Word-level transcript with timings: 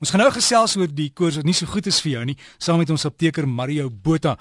Ons 0.00 0.14
gaan 0.14 0.22
nou 0.22 0.30
gesels 0.32 0.78
oor 0.80 0.88
die 0.96 1.10
koors 1.12 1.36
wat 1.36 1.44
nie 1.44 1.52
so 1.52 1.68
goed 1.68 1.84
is 1.90 1.98
vir 2.00 2.14
jou 2.14 2.20
nie, 2.30 2.34
saam 2.56 2.78
met 2.80 2.88
ons 2.88 3.02
apteker 3.04 3.44
Mario 3.44 3.90
Botha. 3.92 4.32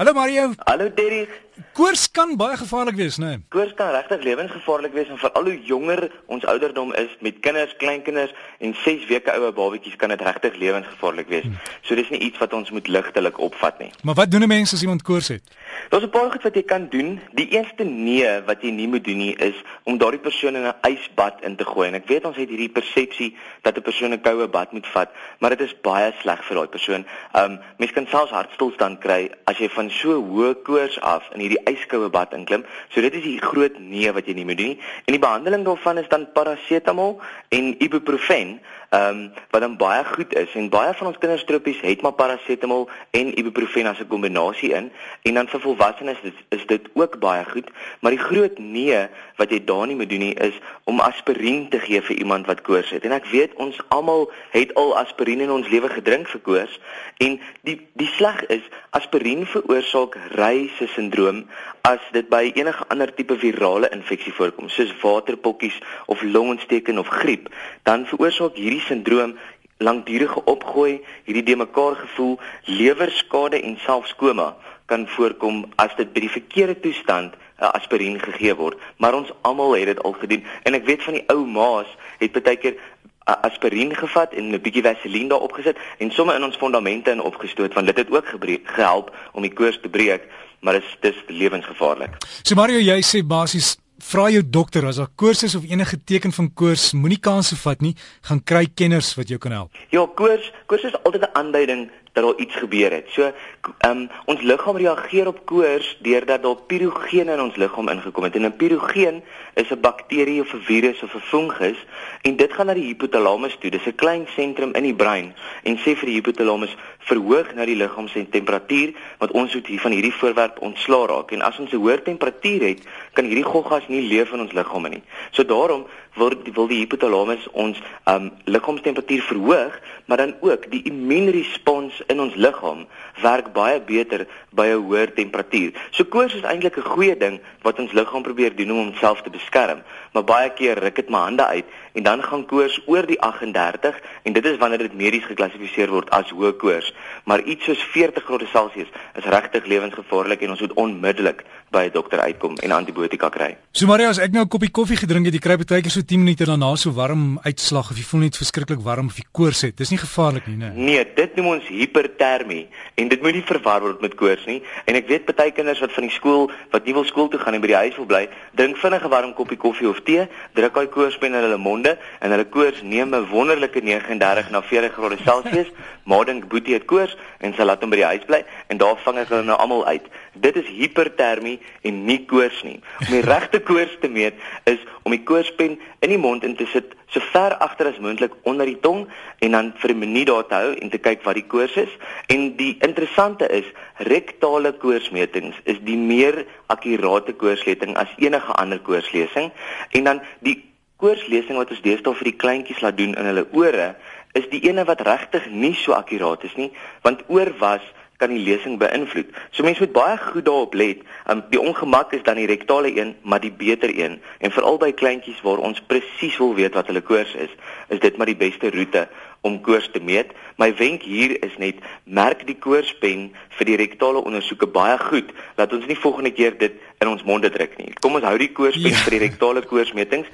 Hallo 0.00 0.14
Mario. 0.16 0.46
Hallo 0.64 0.86
Terry. 0.96 1.26
Koors 1.72 2.10
kan 2.10 2.32
baie 2.36 2.56
gevaarlik 2.58 2.96
wees, 2.98 3.16
né? 3.16 3.26
Nee? 3.26 3.40
Koors 3.54 3.74
kan 3.78 3.92
regtig 3.94 4.22
lewensgevaarlik 4.26 4.92
wees 4.92 5.08
en 5.08 5.18
veral 5.18 5.44
hoe 5.46 5.54
jonger 5.62 6.00
ons 6.26 6.44
ouderdom 6.50 6.90
is 6.98 7.12
met 7.22 7.36
kinders, 7.46 7.76
kleinkinders 7.78 8.32
en 8.58 8.74
6 8.82 9.04
weke 9.06 9.30
oue 9.30 9.52
babatjies 9.54 9.94
kan 10.00 10.10
dit 10.10 10.22
regtig 10.26 10.56
lewensgevaarlik 10.58 11.30
wees. 11.30 11.46
Hmm. 11.46 11.60
So 11.86 11.94
dis 11.94 12.10
nie 12.10 12.18
iets 12.26 12.42
wat 12.42 12.56
ons 12.58 12.72
moet 12.74 12.90
ligtelik 12.90 13.38
opvat 13.38 13.78
nie. 13.78 13.92
Maar 14.02 14.18
wat 14.18 14.30
doen 14.30 14.42
'n 14.42 14.48
mens 14.48 14.74
as 14.74 14.82
iemand 14.82 15.02
koors 15.02 15.28
het? 15.28 15.42
Daar's 15.90 16.04
'n 16.04 16.10
paar 16.10 16.30
goed 16.30 16.42
wat 16.42 16.54
jy 16.54 16.62
kan 16.62 16.88
doen. 16.88 17.20
Die 17.32 17.48
eerste 17.48 17.84
nee 17.84 18.42
wat 18.46 18.62
jy 18.62 18.70
nie 18.70 18.88
moet 18.88 19.04
doen 19.04 19.18
nie 19.18 19.36
is 19.36 19.54
om 19.82 19.98
daardie 19.98 20.20
persoon 20.20 20.56
in 20.56 20.66
'n 20.66 20.74
ysbad 20.90 21.42
in 21.42 21.56
te 21.56 21.64
gooi. 21.64 21.88
En 21.88 21.94
ek 21.94 22.08
weet 22.08 22.24
ons 22.24 22.36
het 22.36 22.48
hierdie 22.48 22.72
persepsie 22.72 23.36
dat 23.62 23.76
'n 23.76 23.82
persoon 23.82 24.12
'n 24.12 24.20
koue 24.20 24.48
bad 24.48 24.72
moet 24.72 24.86
vat, 24.86 25.10
maar 25.38 25.50
dit 25.50 25.60
is 25.60 25.80
baie 25.80 26.12
sleg 26.20 26.44
vir 26.44 26.56
daai 26.56 26.68
persoon. 26.68 27.06
Um 27.32 27.60
mens 27.76 27.92
kan 27.92 28.06
selfs 28.06 28.30
hartstilstand 28.32 28.98
kry 28.98 29.30
as 29.44 29.58
jy 29.58 29.68
van 29.68 29.90
so 29.90 30.22
hoë 30.22 30.62
koors 30.62 31.00
af 31.00 31.22
in 31.32 31.43
hierdie 31.44 31.62
yskoue 31.70 32.10
bad 32.12 32.34
inklim. 32.36 32.64
So 32.92 33.04
dit 33.04 33.14
is 33.20 33.26
die 33.26 33.38
groot 33.42 33.76
nee 33.78 34.12
wat 34.12 34.28
jy 34.28 34.36
nie 34.38 34.46
moet 34.48 34.60
doen 34.60 34.74
nie. 34.74 34.78
En 35.06 35.16
die 35.16 35.22
behandeling 35.22 35.64
daarvan 35.66 36.00
is 36.02 36.10
dan 36.12 36.26
parasetamol 36.36 37.18
en 37.54 37.74
ibuprofen 37.84 38.58
ehm 38.94 39.08
um, 39.08 39.32
wat 39.50 39.60
dan 39.60 39.76
baie 39.76 40.04
goed 40.04 40.34
is 40.34 40.54
en 40.54 40.68
baie 40.68 40.94
van 40.94 41.06
ons 41.06 41.18
kinderstropies 41.18 41.80
het 41.80 42.02
maar 42.02 42.12
parasetamol 42.20 42.88
en 43.10 43.38
ibuprofen 43.38 43.86
as 43.90 44.00
'n 44.00 44.12
kombinasie 44.14 44.72
in 44.80 44.92
en 45.22 45.34
dan 45.34 45.48
vir 45.48 45.60
volwassenes 45.60 46.20
is, 46.22 46.38
is 46.48 46.66
dit 46.66 46.88
ook 46.92 47.18
baie 47.18 47.44
goed 47.44 47.70
maar 48.00 48.14
die 48.14 48.26
groot 48.28 48.58
nee 48.58 49.08
wat 49.36 49.50
jy 49.50 49.60
daar 49.64 49.86
nie 49.86 49.96
moet 49.98 50.10
doen 50.10 50.22
nie 50.22 50.34
is 50.46 50.54
om 50.84 51.00
aspirien 51.02 51.68
te 51.70 51.80
gee 51.82 52.00
vir 52.02 52.16
iemand 52.16 52.46
wat 52.46 52.62
koors 52.66 52.90
het. 52.94 53.04
En 53.04 53.14
ek 53.16 53.26
weet 53.32 53.54
ons 53.62 53.78
almal 53.94 54.28
het 54.54 54.74
al 54.78 54.94
aspirien 54.98 55.42
in 55.44 55.50
ons 55.50 55.68
lewe 55.72 55.90
gedrink 55.90 56.28
vir 56.30 56.42
koors 56.46 56.78
en 57.24 57.38
die 57.66 57.78
die 57.98 58.10
sleg 58.16 58.42
is 58.52 58.64
aspirien 58.96 59.46
veroorsaak 59.46 60.16
reise 60.38 60.86
sindroom 60.94 61.44
as 61.88 62.02
dit 62.14 62.28
by 62.30 62.46
enige 62.54 62.86
ander 62.92 63.10
tipe 63.14 63.36
virale 63.38 63.90
infeksie 63.92 64.32
voorkom 64.32 64.70
soos 64.72 64.92
waterpokkies 65.02 65.76
of 66.06 66.22
longontsteking 66.22 66.98
of 66.98 67.10
griep. 67.22 67.50
Dan 67.82 68.06
veroorsaak 68.08 68.56
hierdie 68.60 68.83
sindroom 68.86 69.36
langdurige 69.78 70.44
opgooi, 70.44 71.00
hierdie 71.24 71.42
de 71.42 71.56
mekaar 71.56 71.96
gevoel, 71.96 72.38
lewerskade 72.64 73.60
en 73.60 73.78
selfs 73.84 74.14
koma 74.14 74.54
kan 74.86 75.06
voorkom 75.08 75.64
as 75.80 75.94
dit 75.96 76.12
by 76.12 76.20
die 76.26 76.34
verkeerde 76.36 76.76
toestand 76.80 77.34
'n 77.60 77.72
aspirien 77.78 78.20
gegee 78.20 78.54
word. 78.54 78.78
Maar 78.96 79.14
ons 79.14 79.32
almal 79.42 79.76
het 79.76 79.86
dit 79.86 80.02
al 80.02 80.12
gedoen 80.12 80.44
en 80.62 80.74
ek 80.74 80.84
weet 80.84 81.02
van 81.02 81.14
die 81.14 81.24
ou 81.26 81.46
ma's 81.46 81.86
het 82.18 82.32
baie 82.32 82.56
keer 82.56 82.76
aspirien 83.24 83.94
gevat 83.96 84.32
en 84.32 84.52
'n 84.52 84.60
bietjie 84.60 84.82
vaseline 84.82 85.28
daarop 85.28 85.52
gesit 85.52 85.76
en 85.98 86.10
somme 86.10 86.34
in 86.34 86.44
ons 86.44 86.56
fondamente 86.56 87.10
in 87.10 87.20
opgestoot 87.20 87.74
want 87.74 87.86
dit 87.86 87.96
het 87.96 88.10
ook 88.10 88.26
gehelp 88.64 89.16
om 89.32 89.42
die 89.42 89.52
koors 89.52 89.80
te 89.80 89.88
breek, 89.88 90.22
maar 90.60 90.72
dit 90.72 90.82
is 90.82 90.96
dis 91.00 91.22
lewensgevaarlik. 91.26 92.10
So 92.42 92.54
Mario, 92.54 92.78
jy 92.78 93.00
sê 93.02 93.26
basies 93.26 93.76
vra 93.98 94.30
jou 94.30 94.42
dokter 94.42 94.86
as 94.86 94.96
daar 94.96 95.10
koors 95.14 95.42
is 95.42 95.54
of 95.54 95.64
enige 95.64 95.98
teken 96.04 96.32
van 96.32 96.52
koors, 96.54 96.92
moenie 96.92 97.20
kanse 97.20 97.56
vat 97.56 97.80
nie, 97.80 97.94
gaan 98.22 98.42
kry 98.42 98.66
kenners 98.74 99.14
wat 99.14 99.28
jou 99.28 99.38
kan 99.38 99.52
help. 99.52 99.74
Ja, 99.90 100.06
koors, 100.14 100.52
koors 100.66 100.82
is 100.82 100.96
altyd 101.02 101.22
'n 101.22 101.34
aanduiding 101.34 101.90
dat 102.14 102.24
daar 102.24 102.36
iets 102.36 102.54
gebeur 102.54 102.92
het. 102.92 103.06
So, 103.10 103.32
ehm 103.78 103.90
um, 103.90 104.08
ons 104.24 104.42
liggaam 104.42 104.76
reageer 104.76 105.26
op 105.26 105.40
koors 105.44 105.96
deurdat 106.00 106.42
daar 106.42 106.56
pirogene 106.66 107.32
in 107.32 107.40
ons 107.40 107.56
liggaam 107.56 107.88
ingekom 107.88 108.24
het. 108.24 108.34
En 108.34 108.46
'n 108.46 108.56
pirogeen 108.56 109.22
is 109.54 109.70
'n 109.70 109.80
bakterie 109.80 110.40
of 110.40 110.54
'n 110.54 110.62
virus 110.62 111.02
of 111.02 111.14
'n 111.14 111.20
fungus 111.20 111.86
en 112.22 112.36
dit 112.36 112.52
gaan 112.52 112.66
na 112.66 112.74
die 112.74 112.86
hypothalamus 112.86 113.56
toe. 113.58 113.70
Dis 113.70 113.86
'n 113.86 113.94
klein 113.94 114.26
sentrum 114.36 114.74
in 114.74 114.82
die 114.82 114.94
brein 114.94 115.34
en 115.62 115.76
sê 115.76 115.96
vir 115.96 116.06
die 116.06 116.14
hypothalamus 116.14 116.76
verhoog 116.98 117.54
nou 117.54 117.66
die 117.66 117.76
liggaam 117.76 118.08
se 118.08 118.28
temperatuur 118.28 118.94
want 119.18 119.32
ons 119.32 119.54
moet 119.54 119.66
hier 119.66 119.80
van 119.80 119.90
hierdie 119.90 120.14
voorwerp 120.14 120.60
ontslaa 120.60 121.06
raak. 121.06 121.30
En 121.30 121.42
as 121.42 121.58
ons 121.58 121.72
'n 121.72 121.76
hoë 121.76 122.02
temperatuur 122.02 122.62
het, 122.68 122.80
kan 123.12 123.24
hierdie 123.24 123.44
goggas 123.44 123.88
nie 123.88 124.08
leef 124.08 124.32
in 124.32 124.40
ons 124.40 124.52
liggame 124.52 124.88
nie. 124.88 125.02
So 125.30 125.44
daarom 125.44 125.86
wil 126.14 126.32
wil 126.54 126.68
die 126.70 126.78
hypothalamus 126.82 127.46
ons 127.52 127.80
um 128.10 128.30
liggaamstemperatuur 128.44 129.22
verhoog, 129.22 129.78
maar 130.06 130.16
dan 130.16 130.34
ook 130.40 130.70
die 130.70 130.82
immuunrespons 130.90 132.02
in 132.06 132.20
ons 132.20 132.34
liggaam 132.34 132.86
werk 133.22 133.52
baie 133.52 133.80
beter 133.80 134.26
by 134.50 134.66
'n 134.66 134.84
hoër 134.86 135.14
temperatuur. 135.14 135.72
So 135.90 136.04
koors 136.04 136.34
is 136.34 136.42
eintlik 136.42 136.76
'n 136.76 136.90
goeie 136.94 137.16
ding 137.16 137.40
wat 137.62 137.78
ons 137.78 137.92
liggaam 137.92 138.22
probeer 138.22 138.56
doen 138.56 138.70
om 138.70 138.76
homself 138.76 139.22
te 139.22 139.30
beskerm, 139.30 139.82
maar 140.12 140.24
baie 140.24 140.50
keer 140.50 140.78
ruk 140.78 140.96
dit 140.96 141.08
my 141.08 141.18
hande 141.18 141.46
uit 141.46 141.64
en 141.92 142.02
dan 142.02 142.22
gaan 142.22 142.46
koors 142.46 142.80
oor 142.86 143.06
die 143.06 143.20
38 143.20 144.00
en 144.22 144.32
dit 144.32 144.44
is 144.44 144.56
wanneer 144.56 144.78
dit 144.78 144.94
medies 144.94 145.24
geklassifiseer 145.24 145.90
word 145.90 146.10
as 146.10 146.30
hoë 146.30 146.56
koors. 146.56 146.94
Maar 147.24 147.42
iets 147.42 147.64
soos 147.64 147.82
40 147.82 148.24
grade 148.24 148.46
Celsius 148.46 148.88
is 149.14 149.24
regtig 149.24 149.66
lewensgevaarlik 149.66 150.40
en 150.40 150.50
ons 150.50 150.60
moet 150.60 150.72
onmiddellik 150.72 151.44
by 151.74 151.84
'n 151.88 151.92
dokter 151.92 152.20
uitkom 152.20 152.56
en 152.62 152.70
antibiotika 152.70 153.28
kry. 153.28 153.56
So 153.72 153.86
Maria, 153.86 154.08
as 154.08 154.18
ek 154.18 154.32
nou 154.32 154.44
'n 154.44 154.48
koppie 154.48 154.70
koffie 154.70 154.96
gedrink 154.96 155.26
het, 155.26 155.34
jy 155.34 155.40
kry 155.40 155.56
baie 155.56 155.82
keer 155.82 155.90
so 155.90 156.00
10 156.00 156.18
minute 156.22 156.44
daarna 156.44 156.76
so 156.76 156.90
warm 156.92 157.38
uitslag 157.42 157.90
of 157.90 157.96
jy 157.96 158.04
voel 158.04 158.20
net 158.20 158.36
verskriklik 158.36 158.80
warm 158.80 159.06
of 159.06 159.16
jy 159.16 159.24
koors 159.32 159.62
het. 159.62 159.76
Dis 159.76 159.90
nie 159.90 159.98
gevaarlik 159.98 160.46
nie, 160.46 160.56
né? 160.56 160.72
Nee, 160.74 161.04
dit 161.14 161.36
noem 161.36 161.46
ons 161.46 161.66
hipertermie 161.66 162.68
en 162.94 163.08
dit 163.08 163.22
moet 163.22 163.34
nie 163.34 163.42
verwar 163.42 163.80
word 163.80 164.00
met 164.00 164.14
koors 164.14 164.44
nie. 164.46 164.62
En 164.86 164.94
ek 164.94 165.08
weet 165.08 165.36
baie 165.36 165.50
kinders 165.50 165.80
wat 165.80 165.92
van 165.92 166.06
die 166.06 166.14
skool 166.14 166.50
wat 166.70 166.84
nie 166.86 166.94
wil 166.94 167.04
skool 167.04 167.28
toe 167.28 167.40
gaan 167.40 167.54
en 167.54 167.60
by 167.60 167.66
die 167.66 167.76
huis 167.76 167.96
wil 167.96 168.06
bly, 168.06 168.28
drink 168.54 168.76
vinnig 168.76 169.04
'n 169.04 169.10
warm 169.10 169.34
koppie 169.34 169.56
koffie 169.56 169.88
of 169.88 170.00
tee, 170.04 170.28
druk 170.54 170.74
daai 170.74 170.86
koorspen 170.86 171.34
in 171.34 171.42
hulle 171.42 171.58
monde 171.58 171.98
en 172.20 172.30
hulle 172.30 172.44
koors 172.44 172.82
neem 172.82 173.14
'n 173.14 173.28
wonderlike 173.30 173.80
39 173.80 174.50
na 174.50 174.62
40 174.62 174.92
grade 174.92 175.18
Celsius. 175.24 175.68
Maar 176.04 176.24
dink 176.24 176.48
Boetie 176.48 176.74
het 176.74 176.84
koors 176.84 177.16
en 177.40 177.54
sy 177.56 177.64
laat 177.64 177.80
hom 177.80 177.90
by 177.90 177.96
die 177.96 178.04
huis 178.04 178.24
bly 178.28 178.44
en 178.68 178.76
daar 178.76 178.96
vang 179.04 179.18
ek 179.18 179.28
hulle 179.28 179.42
nou 179.42 179.56
almal 179.58 179.86
uit. 179.86 180.04
Dit 180.34 180.56
is 180.56 180.66
hipertermie 180.66 181.58
en 181.82 182.04
nie 182.04 182.20
koors 182.26 182.62
nie. 182.66 182.80
Om 183.06 183.12
die 183.12 183.22
regte 183.24 183.60
koors 183.60 183.94
te 184.00 184.08
meet 184.08 184.34
is 184.70 184.82
om 185.02 185.14
die 185.14 185.22
koorspen 185.22 185.78
in 186.00 186.12
die 186.12 186.18
mond 186.18 186.44
in 186.44 186.56
te 186.56 186.66
sit 186.72 186.94
so 187.12 187.22
ver 187.32 187.54
agter 187.62 187.92
as 187.92 188.00
moontlik 188.02 188.34
onder 188.42 188.66
die 188.66 188.78
tong 188.80 189.06
en 189.38 189.50
dan 189.50 189.72
vir 189.78 189.90
'n 189.94 189.98
minuut 189.98 190.26
daar 190.26 190.46
te 190.46 190.54
hou 190.54 190.74
en 190.74 190.90
te 190.90 190.98
kyk 190.98 191.22
wat 191.22 191.34
die 191.34 191.46
koors 191.46 191.76
is. 191.76 191.92
En 192.26 192.56
die 192.56 192.76
interessante 192.80 193.46
is 193.48 193.64
rektale 193.98 194.72
koorsmetings 194.72 195.56
is 195.64 195.78
die 195.80 195.96
meer 195.96 196.46
akkurate 196.66 197.32
koorsleting 197.32 197.96
as 197.96 198.08
enige 198.16 198.52
ander 198.52 198.78
koorslesing 198.78 199.52
en 199.90 200.04
dan 200.04 200.22
die 200.40 200.64
koorslesing 200.96 201.56
wat 201.56 201.70
ons 201.70 201.82
deesdae 201.84 202.14
vir 202.14 202.30
die 202.30 202.40
kleintjies 202.40 202.80
laat 202.80 202.96
doen 202.96 203.14
in 203.14 203.28
hulle 203.30 203.46
ore 203.52 203.94
is 204.38 204.46
die 204.50 204.62
ene 204.68 204.84
wat 204.88 205.04
regtig 205.06 205.46
nie 205.50 205.74
so 205.78 205.94
akkuraat 205.96 206.44
is 206.48 206.56
nie 206.58 206.70
want 207.06 207.22
oor 207.28 207.50
was 207.60 207.84
kan 208.16 208.30
die 208.30 208.42
lesing 208.44 208.78
beïnvloed. 208.78 209.30
So 209.50 209.66
mense 209.66 209.82
moet 209.82 209.92
baie 209.92 210.16
goed 210.20 210.46
daarop 210.46 210.74
let. 210.74 211.02
Um, 211.30 211.42
die 211.50 211.60
ongemak 211.60 212.12
is 212.12 212.22
dan 212.22 212.38
die 212.38 212.46
rektale 212.46 212.92
een, 212.94 213.14
maar 213.22 213.40
die 213.40 213.52
beter 213.52 213.90
een. 213.90 214.20
En 214.38 214.54
veral 214.54 214.78
by 214.78 214.92
kleintjies 214.92 215.42
waar 215.42 215.58
ons 215.58 215.82
presies 215.90 216.38
wil 216.38 216.54
weet 216.54 216.74
wat 216.78 216.86
hulle 216.86 217.02
koors 217.02 217.34
is, 217.34 217.50
is 217.88 218.00
dit 218.00 218.16
maar 218.16 218.30
die 218.30 218.38
beste 218.38 218.70
roete 218.70 219.08
om 219.44 219.60
koors 219.60 219.90
te 219.92 220.00
meet. 220.00 220.32
My 220.56 220.70
wenk 220.78 221.02
hier 221.02 221.36
is 221.44 221.56
net 221.58 221.82
merk 222.04 222.46
die 222.46 222.56
koorspen 222.56 223.26
vir 223.58 223.68
die 223.68 223.76
rektale 223.80 224.22
ondersoeke 224.24 224.70
baie 224.70 224.96
goed, 225.02 225.34
laat 225.58 225.74
ons 225.76 225.88
nie 225.90 225.98
volgende 225.98 226.32
keer 226.32 226.56
dit 226.58 226.78
in 227.02 227.10
ons 227.10 227.26
monde 227.28 227.50
druk 227.52 227.76
nie. 227.80 227.92
Kom 228.00 228.16
ons 228.16 228.24
hou 228.24 228.36
die 228.40 228.52
koorspen 228.56 228.94
ja. 228.94 229.02
vir 229.04 229.18
die 229.18 229.24
rektale 229.26 229.64
koorsmetings 229.68 230.30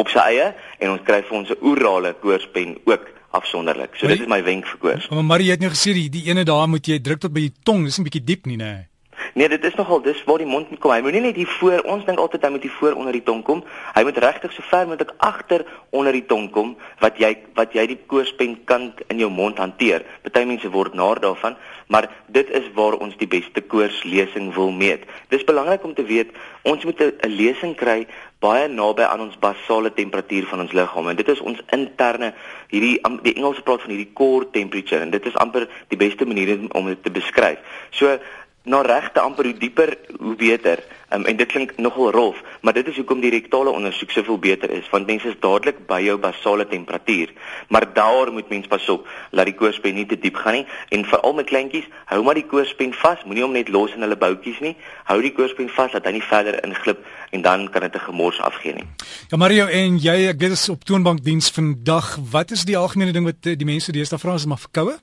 op 0.00 0.12
sy 0.12 0.26
eie 0.34 0.50
en 0.80 0.92
ons 0.96 1.06
kry 1.06 1.22
vir 1.22 1.38
ons 1.38 1.50
'n 1.50 1.62
orale 1.64 2.12
koorspen 2.20 2.76
ook 2.84 3.08
afsonderlik. 3.30 3.94
So 3.96 4.06
maar 4.06 4.16
dit 4.16 4.26
is 4.26 4.32
my 4.32 4.42
wenk 4.42 4.66
vir 4.66 4.78
koors. 4.78 5.08
Maar 5.08 5.24
Marie 5.24 5.50
het 5.50 5.60
nou 5.60 5.70
gesê 5.70 5.94
die, 5.96 6.08
die 6.10 6.26
ene 6.30 6.44
daar 6.44 6.68
moet 6.68 6.86
jy 6.86 7.00
druk 7.00 7.20
tot 7.20 7.32
by 7.32 7.46
die 7.48 7.54
tong, 7.62 7.84
dis 7.84 7.98
'n 7.98 8.06
bietjie 8.06 8.24
diep 8.24 8.46
nie, 8.46 8.56
nee. 8.56 8.89
Nee, 9.34 9.48
dit 9.48 9.64
is 9.64 9.74
nogal 9.74 10.02
dis 10.02 10.24
waar 10.24 10.38
die 10.42 10.46
mond 10.46 10.70
moet 10.70 10.78
kom. 10.82 10.90
Hy 10.90 11.00
moet 11.04 11.12
nie 11.12 11.20
net 11.20 11.36
hier 11.38 11.50
voor, 11.60 11.84
ons 11.86 12.04
dink 12.04 12.18
altyd 12.18 12.42
hy 12.46 12.50
moet 12.50 12.64
hier 12.66 12.76
voor 12.78 12.96
onder 12.98 13.14
die 13.14 13.22
tong 13.22 13.42
kom. 13.46 13.62
Hy 13.94 14.02
moet 14.06 14.18
regtig 14.18 14.54
so 14.56 14.66
ver 14.66 14.88
moontlik 14.90 15.12
agter 15.22 15.64
onder 15.94 16.12
die 16.16 16.24
tong 16.26 16.48
kom 16.54 16.72
wat 17.02 17.20
jy 17.22 17.30
wat 17.58 17.74
jy 17.76 17.86
die 17.92 17.98
koorspen 18.10 18.56
kan 18.66 18.90
in 19.08 19.22
jou 19.22 19.30
mond 19.30 19.60
hanteer. 19.62 20.02
Party 20.24 20.42
mense 20.48 20.70
word 20.74 20.96
naar 20.98 21.20
daarvan, 21.22 21.56
maar 21.86 22.10
dit 22.26 22.50
is 22.50 22.66
waar 22.74 22.98
ons 22.98 23.14
die 23.20 23.30
beste 23.30 23.62
koorslesing 23.62 24.50
wil 24.54 24.74
meet. 24.74 25.06
Dis 25.30 25.46
belangrik 25.46 25.84
om 25.86 25.94
te 25.94 26.06
weet, 26.06 26.34
ons 26.62 26.84
moet 26.84 27.00
'n 27.00 27.30
lesing 27.30 27.76
kry 27.76 28.06
baie 28.40 28.68
naby 28.72 29.04
aan 29.04 29.20
ons 29.20 29.36
basale 29.40 29.90
temperatuur 29.92 30.46
van 30.48 30.62
ons 30.64 30.72
liggaam 30.72 31.08
en 31.08 31.18
dit 31.18 31.28
is 31.28 31.40
ons 31.44 31.58
interne 31.76 32.32
hierdie 32.72 32.96
die 33.26 33.34
Engelse 33.34 33.62
praat 33.66 33.84
van 33.84 33.92
hierdie 33.92 34.14
core 34.16 34.48
temperature 34.54 35.02
en 35.04 35.12
dit 35.12 35.26
is 35.28 35.36
amper 35.42 35.66
die 35.92 35.98
beste 36.00 36.24
manier 36.24 36.54
om 36.72 36.88
dit 36.88 37.02
te 37.04 37.12
beskryf. 37.12 37.60
So 37.90 38.16
Na 38.64 38.80
regte 38.82 39.20
amper 39.20 39.44
hoe 39.44 39.58
dieper 39.58 39.98
hoe 40.18 40.36
beter. 40.36 40.82
Um, 41.12 41.24
en 41.26 41.36
dit 41.36 41.48
klink 41.50 41.72
nogal 41.76 42.12
rof, 42.14 42.36
maar 42.62 42.72
dit 42.72 42.86
is 42.86 42.96
hoekom 42.96 43.18
die 43.20 43.32
rektale 43.34 43.70
ondersoek 43.74 44.12
soveel 44.14 44.36
beter 44.38 44.70
is, 44.70 44.86
want 44.92 45.08
mense 45.10 45.26
is 45.26 45.38
dadelik 45.42 45.80
by 45.88 45.98
jou 46.04 46.14
basale 46.22 46.68
temperatuur. 46.70 47.32
Maar 47.68 47.88
daar 47.94 48.30
moet 48.32 48.48
mens 48.48 48.68
pas 48.70 48.86
op 48.94 49.08
dat 49.34 49.50
die 49.50 49.56
koorspen 49.58 49.98
nie 49.98 50.06
te 50.06 50.18
diep 50.18 50.38
gaan 50.38 50.60
nie 50.60 50.66
en 50.94 51.02
veral 51.10 51.34
met 51.40 51.50
kleintjies, 51.50 51.88
hou 52.12 52.20
maar 52.22 52.38
die 52.38 52.46
koorspen 52.46 52.94
vas, 53.00 53.26
moenie 53.26 53.42
hom 53.42 53.58
net 53.58 53.74
los 53.74 53.96
in 53.98 54.06
hulle 54.06 54.20
boutjies 54.22 54.62
nie. 54.62 54.76
Hou 55.10 55.18
die 55.18 55.34
koorspen 55.34 55.72
vas 55.74 55.98
dat 55.98 56.06
hy 56.06 56.14
nie 56.20 56.24
verder 56.30 56.62
inglip 56.62 57.02
en 57.34 57.42
dan 57.42 57.66
kan 57.74 57.88
dit 57.88 57.94
'n 57.94 58.06
gemors 58.06 58.38
afgee 58.40 58.74
nie. 58.74 58.86
Ja 59.30 59.36
Mario 59.36 59.66
en 59.66 59.98
jy, 59.98 60.28
ek 60.30 60.38
weet 60.38 60.52
is 60.52 60.68
op 60.68 60.84
toonbankdiens 60.84 61.50
vandag. 61.50 62.18
Wat 62.30 62.50
is 62.50 62.64
die 62.64 62.78
algemene 62.78 63.12
ding 63.12 63.24
wat 63.24 63.46
eh, 63.46 63.58
die 63.58 63.66
mense 63.66 63.92
deesdae 63.92 64.18
vra 64.18 64.32
as 64.32 64.42
hulle 64.42 64.54
maar 64.54 64.68
verkoue? 64.70 64.98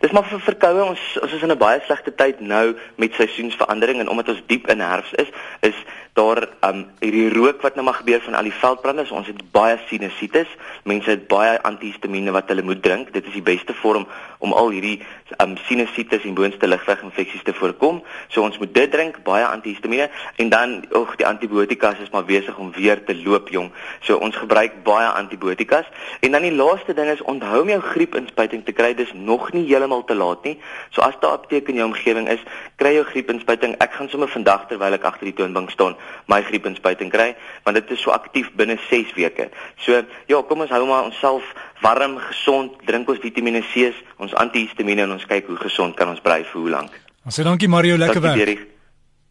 Dis 0.00 0.10
maar 0.10 0.24
vir 0.24 0.40
verkoue 0.40 0.84
ons 0.84 1.04
ons 1.22 1.32
is 1.32 1.42
in 1.42 1.52
'n 1.52 1.58
baie 1.58 1.80
slegte 1.84 2.14
tyd 2.14 2.40
nou 2.40 2.76
met 2.96 3.14
seisoensverandering 3.14 4.00
en 4.00 4.08
omdat 4.08 4.28
ons 4.28 4.42
diep 4.46 4.68
in 4.68 4.80
herfs 4.80 5.12
is, 5.12 5.28
is 5.60 5.78
daar 6.16 6.48
um 6.64 6.86
hierdie 7.00 7.28
rook 7.34 7.60
wat 7.62 7.74
nou 7.76 7.84
maar 7.84 7.98
gebeur 8.00 8.22
van 8.24 8.34
al 8.34 8.48
die 8.48 8.58
veldbrande. 8.60 9.04
So 9.04 9.14
ons 9.14 9.28
het 9.28 9.40
baie 9.52 9.76
sinusitis. 9.88 10.48
Mense 10.88 11.10
het 11.10 11.26
baie 11.28 11.58
antihistamiene 11.62 12.32
wat 12.32 12.48
hulle 12.48 12.64
moet 12.64 12.80
drink. 12.82 13.12
Dit 13.12 13.26
is 13.28 13.36
die 13.36 13.44
beste 13.44 13.74
vorm 13.82 14.06
om 14.38 14.52
al 14.56 14.72
hierdie 14.72 15.02
um 15.42 15.56
sinusitis 15.66 16.24
en 16.24 16.36
boonste 16.38 16.68
ligweginfeksies 16.68 17.44
te 17.44 17.52
voorkom. 17.52 18.00
So 18.32 18.46
ons 18.46 18.56
moet 18.58 18.72
dit 18.74 18.90
drink, 18.90 19.20
baie 19.28 19.44
antihistamiene 19.44 20.08
en 20.40 20.48
dan 20.48 20.74
ook 20.90 21.18
die 21.20 21.26
antibiotikas 21.28 22.00
is 22.04 22.12
maar 22.14 22.24
besig 22.24 22.56
om 22.58 22.72
weer 22.72 23.04
te 23.04 23.16
loop 23.20 23.52
jong. 23.52 23.68
So 24.00 24.16
ons 24.16 24.36
gebruik 24.40 24.80
baie 24.88 25.08
antibiotikas 25.12 25.84
en 26.20 26.32
dan 26.32 26.48
die 26.48 26.54
laaste 26.54 26.96
ding 26.96 27.12
is 27.12 27.22
onthou 27.22 27.60
om 27.66 27.74
jou 27.74 27.80
griepinspuiting 27.92 28.64
te 28.64 28.72
kry. 28.72 28.94
Dis 28.96 29.12
nog 29.12 29.52
nie 29.52 29.66
heeltemal 29.76 30.04
te 30.08 30.16
laat 30.16 30.44
nie. 30.44 30.56
So 30.90 31.02
as 31.04 31.14
daar 31.20 31.36
'n 31.36 31.38
apteek 31.38 31.68
in 31.68 31.76
jou 31.76 31.86
omgewing 31.86 32.28
is, 32.28 32.40
kry 32.76 32.94
jou 32.94 33.04
griepinspuiting. 33.04 33.76
Ek 33.78 33.92
gaan 33.92 34.08
sommer 34.08 34.28
vandag 34.28 34.66
terwyl 34.68 34.92
ek 34.92 35.04
agter 35.04 35.24
die 35.24 35.34
toonbank 35.34 35.70
staan, 35.70 35.96
my 36.26 36.42
griepinspuiting 36.42 37.10
kry, 37.10 37.36
want 37.64 37.76
dit 37.76 37.90
is 37.90 38.00
so 38.00 38.10
aktief 38.10 38.50
binne 38.56 38.78
6 38.90 39.14
weke. 39.14 39.50
So 39.78 40.02
ja, 40.26 40.42
kom 40.42 40.60
ons 40.60 40.70
hou 40.70 40.86
maar 40.86 41.04
onsself 41.04 41.44
warm, 41.82 42.18
gesond, 42.18 42.72
drink 42.86 43.08
ons 43.08 43.18
Vitamiene 43.18 43.62
C, 43.72 43.92
ons 44.18 44.34
antihistamiene 44.34 45.02
en 45.02 45.12
ons 45.12 45.26
kyk 45.26 45.46
hoe 45.46 45.56
gesond 45.56 45.94
kan 45.96 46.08
ons 46.08 46.20
bly 46.20 46.42
vir 46.44 46.60
hoe 46.60 46.70
lank. 46.70 46.90
Ons 47.24 47.38
sê 47.38 47.44
dankie 47.44 47.68
Mario, 47.68 47.96
lekker 47.96 48.20
werk. 48.20 48.66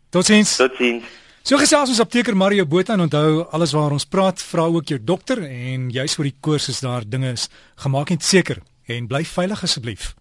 Totsiens. 0.10 0.56
Totsiens. 0.56 1.04
So 1.46 1.60
gesels 1.62 1.92
ons 1.94 2.00
apteker 2.02 2.34
Mario 2.34 2.66
Botha 2.66 2.96
en 2.96 3.04
onthou 3.04 3.44
alles 3.54 3.76
waar 3.78 3.94
ons 3.94 4.08
praat, 4.10 4.42
vra 4.42 4.64
ook 4.66 4.90
jou 4.90 4.98
dokter 4.98 5.44
en 5.46 5.92
jy's 5.94 6.18
vir 6.18 6.32
die 6.32 6.38
koers 6.42 6.72
is 6.74 6.80
daar 6.82 7.06
dinge 7.06 7.36
is 7.36 7.52
gemaak 7.84 8.10
net 8.10 8.26
seker 8.26 8.64
en 8.90 9.06
bly 9.06 9.22
veilig 9.30 9.62
asseblief. 9.62 10.16